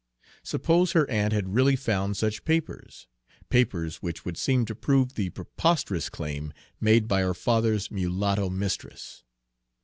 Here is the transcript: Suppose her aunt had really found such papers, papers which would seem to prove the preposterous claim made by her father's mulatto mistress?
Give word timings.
Suppose 0.41 0.93
her 0.93 1.07
aunt 1.11 1.31
had 1.31 1.53
really 1.53 1.75
found 1.75 2.17
such 2.17 2.43
papers, 2.43 3.05
papers 3.49 3.97
which 3.97 4.25
would 4.25 4.35
seem 4.35 4.65
to 4.65 4.73
prove 4.73 5.13
the 5.13 5.29
preposterous 5.29 6.09
claim 6.09 6.53
made 6.79 7.07
by 7.07 7.21
her 7.21 7.35
father's 7.35 7.91
mulatto 7.91 8.49
mistress? 8.49 9.23